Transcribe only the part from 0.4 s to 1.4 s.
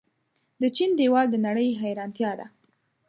د چین دیوال د